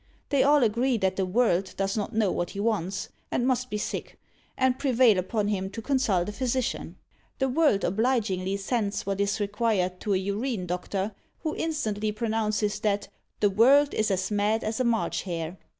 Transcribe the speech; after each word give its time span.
They 0.29 0.41
all 0.41 0.63
agree 0.63 0.97
that 0.97 1.15
the 1.15 1.27
World 1.27 1.75
does 1.77 1.95
not 1.95 2.11
know 2.11 2.31
what 2.31 2.49
he 2.49 2.59
wants, 2.59 3.09
and 3.29 3.45
must 3.45 3.69
be 3.69 3.77
sick, 3.77 4.17
and 4.57 4.79
prevail 4.79 5.19
upon 5.19 5.49
him 5.49 5.69
to 5.69 5.79
consult 5.79 6.27
a 6.27 6.31
physician. 6.31 6.95
The 7.37 7.47
World 7.47 7.83
obligingly 7.83 8.57
sends 8.57 9.05
what 9.05 9.21
is 9.21 9.39
required 9.39 9.99
to 9.99 10.15
a 10.15 10.17
Urine 10.17 10.65
doctor, 10.65 11.13
who 11.41 11.55
instantly 11.55 12.11
pronounces 12.11 12.79
that 12.79 13.09
"the 13.41 13.51
World 13.51 13.93
is 13.93 14.09
as 14.09 14.31
mad 14.31 14.63
as 14.63 14.79
a 14.79 14.83
March 14.83 15.21
hare!" 15.21 15.59